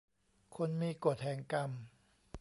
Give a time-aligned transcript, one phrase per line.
[0.55, 1.71] คนมีกฎแห่งกรรม